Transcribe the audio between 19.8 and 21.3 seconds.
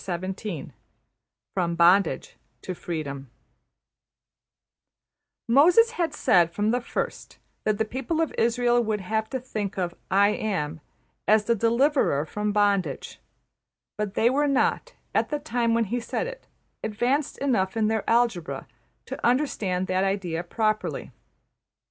that idea properly.